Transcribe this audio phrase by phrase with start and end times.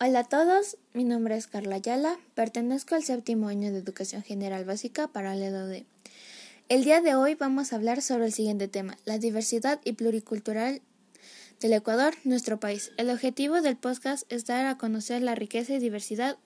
[0.00, 4.64] Hola a todos, mi nombre es Carla Ayala, pertenezco al séptimo año de Educación General
[4.64, 5.86] Básica paralelo D.
[6.68, 10.82] El día de hoy vamos a hablar sobre el siguiente tema, la diversidad y pluricultural
[11.58, 12.92] del Ecuador, nuestro país.
[12.96, 16.38] El objetivo del podcast es dar a conocer la riqueza y diversidad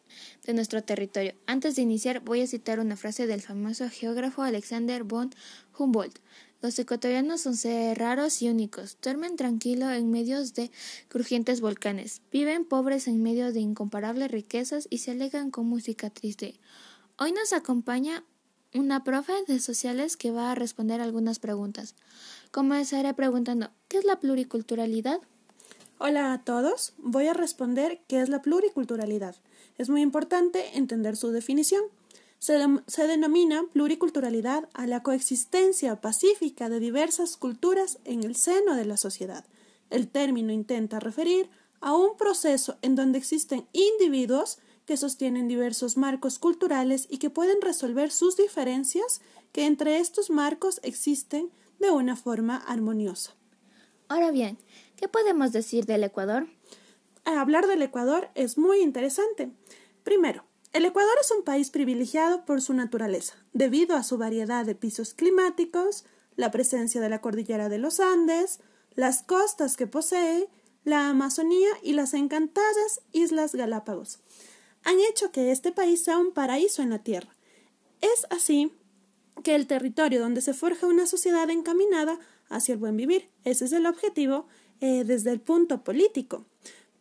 [0.47, 1.35] de nuestro territorio.
[1.45, 5.29] Antes de iniciar, voy a citar una frase del famoso geógrafo Alexander von
[5.77, 6.21] Humboldt.
[6.63, 7.55] Los ecuatorianos son
[7.97, 8.97] raros y únicos.
[9.03, 10.71] Duermen tranquilo en medio de
[11.09, 12.23] crujientes volcanes.
[12.31, 16.61] Viven pobres en medio de incomparables riquezas y se alegan con música triste.
[17.19, 18.23] Hoy nos acompaña
[18.75, 21.97] una profe de sociales que va a responder algunas preguntas.
[22.53, 25.19] Comenzaré preguntando ¿qué es la pluriculturalidad?
[25.99, 26.93] Hola a todos.
[26.99, 29.35] Voy a responder qué es la pluriculturalidad.
[29.79, 31.83] Es muy importante entender su definición.
[32.43, 38.97] Se, denomina pluriculturalidad a la coexistencia pacífica de diversas culturas en el seno de la
[38.97, 39.45] sociedad.
[39.91, 41.49] El término intenta referir
[41.81, 47.63] a un proceso en donde existen individuos que sostienen diversos marcos culturales y que pueden
[47.63, 49.21] resolver sus diferencias
[49.53, 51.49] que entre estos marcos existen
[51.79, 53.37] de una forma armoniosa.
[54.09, 54.59] Ahora bien,
[54.97, 56.49] ¿qué podemos decir del Ecuador?
[57.25, 59.53] Hablar del Ecuador es muy interesante.
[60.03, 64.75] Primero, el Ecuador es un país privilegiado por su naturaleza, debido a su variedad de
[64.75, 66.05] pisos climáticos,
[66.37, 68.61] la presencia de la cordillera de los Andes,
[68.95, 70.49] las costas que posee,
[70.85, 74.21] la Amazonía y las encantadas Islas Galápagos.
[74.85, 77.37] Han hecho que este país sea un paraíso en la tierra.
[78.01, 78.73] Es así
[79.45, 83.29] que el territorio donde se forja una sociedad encaminada hacia el buen vivir.
[83.45, 84.47] Ese es el objetivo
[84.81, 86.47] eh, desde el punto político.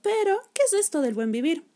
[0.02, 1.71] Pero, ¿qué es esto del buen vivir?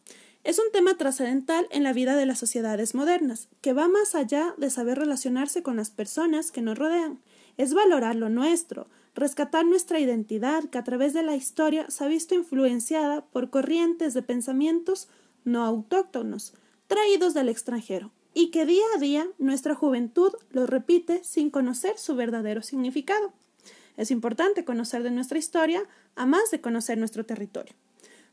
[0.45, 4.53] Es un tema trascendental en la vida de las sociedades modernas, que va más allá
[4.57, 7.19] de saber relacionarse con las personas que nos rodean.
[7.57, 12.07] Es valorar lo nuestro, rescatar nuestra identidad que a través de la historia se ha
[12.07, 15.07] visto influenciada por corrientes de pensamientos
[15.45, 16.53] no autóctonos,
[16.85, 22.15] traídos del extranjero, y que día a día nuestra juventud lo repite sin conocer su
[22.15, 23.33] verdadero significado.
[23.97, 27.73] Es importante conocer de nuestra historia a más de conocer nuestro territorio.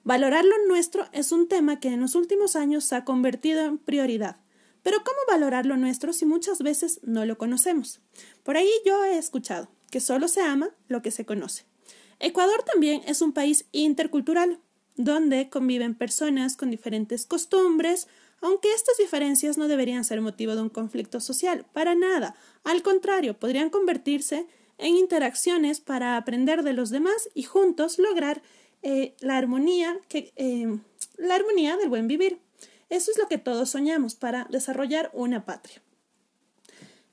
[0.04, 3.78] Valorar lo nuestro es un tema que en los últimos años se ha convertido en
[3.78, 4.36] prioridad.
[4.82, 8.00] Pero ¿cómo valorar lo nuestro si muchas veces no lo conocemos?
[8.42, 11.66] Por ahí yo he escuchado que solo se ama lo que se conoce.
[12.18, 14.58] Ecuador también es un país intercultural,
[14.96, 18.08] donde conviven personas con diferentes costumbres,
[18.40, 22.34] aunque estas diferencias no deberían ser motivo de un conflicto social, para nada.
[22.64, 24.46] Al contrario, podrían convertirse
[24.78, 28.42] en interacciones para aprender de los demás y juntos lograr
[28.82, 30.78] eh, la armonía que, eh,
[31.16, 32.40] la armonía del buen vivir.
[32.88, 35.82] Eso es lo que todos soñamos para desarrollar una patria.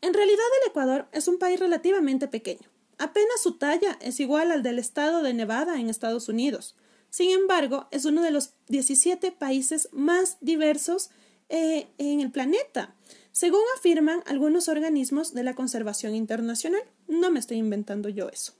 [0.01, 2.67] En realidad el Ecuador es un país relativamente pequeño.
[2.97, 6.75] Apenas su talla es igual al del estado de Nevada en Estados Unidos.
[7.09, 11.09] Sin embargo, es uno de los 17 países más diversos
[11.49, 12.93] eh, en el planeta,
[13.31, 16.81] según afirman algunos organismos de la conservación internacional.
[17.07, 18.53] No me estoy inventando yo eso.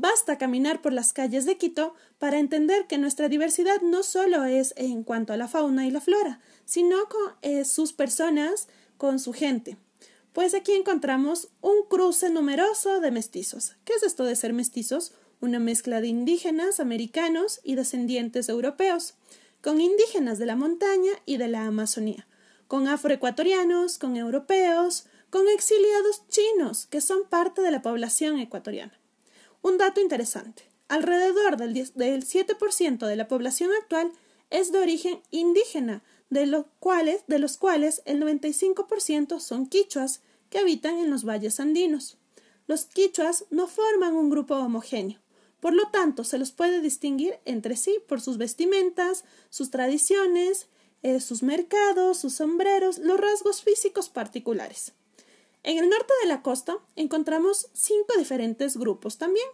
[0.00, 4.72] Basta caminar por las calles de Quito para entender que nuestra diversidad no solo es
[4.76, 9.32] en cuanto a la fauna y la flora, sino con eh, sus personas, con su
[9.32, 9.76] gente.
[10.32, 13.74] Pues aquí encontramos un cruce numeroso de mestizos.
[13.84, 15.14] ¿Qué es esto de ser mestizos?
[15.40, 19.14] Una mezcla de indígenas, americanos y descendientes europeos,
[19.62, 22.28] con indígenas de la montaña y de la Amazonía,
[22.68, 28.92] con afroecuatorianos, con europeos, con exiliados chinos, que son parte de la población ecuatoriana.
[29.62, 30.64] Un dato interesante.
[30.88, 34.12] Alrededor del, 7% de la población actual
[34.50, 40.58] es de origen indígena, de los cuales, de los cuales el 95% son quichuas que
[40.58, 42.16] habitan en los valles andinos.
[42.66, 45.20] Los quichuas no forman un grupo homogéneo,
[45.60, 50.68] por lo tanto se los puede distinguir entre sí por sus vestimentas, sus tradiciones,
[51.02, 54.92] eh, sus mercados, sus sombreros, los rasgos físicos particulares.
[55.68, 59.46] En el norte de la costa encontramos cinco diferentes grupos también,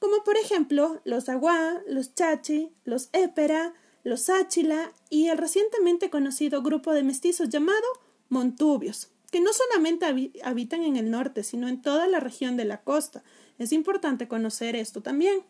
[0.00, 3.72] como por ejemplo los Aguá, los Chachi, los Épera,
[4.02, 7.86] los Áchila y el recientemente conocido grupo de mestizos llamado
[8.30, 12.82] Montubios, que no solamente habitan en el norte, sino en toda la región de la
[12.82, 13.22] costa.
[13.56, 15.44] Es importante conocer esto también.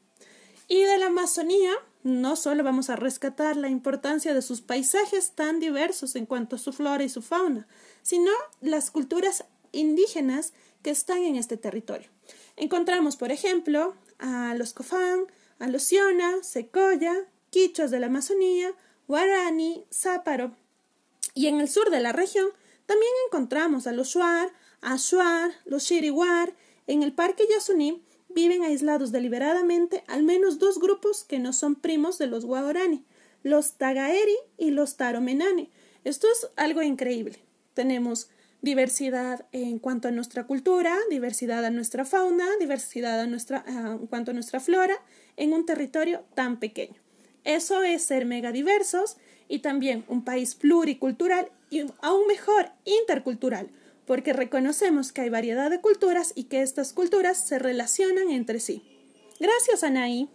[0.69, 1.73] Y de la Amazonía,
[2.03, 6.59] no solo vamos a rescatar la importancia de sus paisajes tan diversos en cuanto a
[6.59, 7.67] su flora y su fauna,
[8.03, 8.31] sino
[8.61, 12.09] las culturas indígenas que están en este territorio.
[12.57, 15.27] Encontramos, por ejemplo, a los Cofán,
[15.59, 17.15] a los Siona, Secoya,
[17.51, 18.75] Quichos de la Amazonía,
[19.09, 20.57] Guarani, Záparo.
[21.35, 22.49] Y en el sur de la región
[22.87, 26.55] también encontramos a los Shuar, Ashuar, los Shiriwar.
[26.87, 32.19] En el Parque Yasuní viven aislados deliberadamente al menos dos grupos que no son primos
[32.19, 33.05] de los Guarani,
[33.43, 35.71] los Tagaeri y los Taromenane.
[36.05, 37.39] Esto es algo increíble.
[37.73, 38.29] Tenemos
[38.63, 44.31] diversidad en cuanto a nuestra cultura, diversidad a nuestra fauna, diversidad a nuestra, en cuanto
[44.31, 44.97] a nuestra flora,
[45.37, 46.95] en un territorio tan pequeño.
[47.45, 49.19] Eso es ser megadiversos
[49.49, 53.71] y también un país pluricultural y aún mejor intercultural,
[54.07, 58.83] porque reconocemos que hay variedad de culturas y que estas culturas se relacionan entre sí.
[59.41, 60.31] Gracias, Anaí.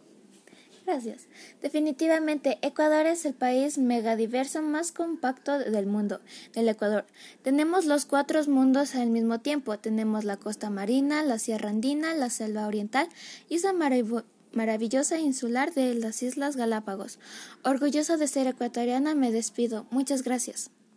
[0.90, 1.28] Gracias.
[1.62, 6.20] Definitivamente, Ecuador es el país megadiverso más compacto del mundo,
[6.56, 7.06] del Ecuador.
[7.44, 9.78] Tenemos los cuatro mundos al mismo tiempo.
[9.78, 13.08] Tenemos la costa marina, la sierra andina, la selva oriental
[13.50, 13.72] y esa
[14.52, 17.20] maravillosa insular de las Islas Galápagos.
[17.64, 19.86] Orgullosa de ser ecuatoriana, me despido.
[19.92, 20.72] Muchas gracias.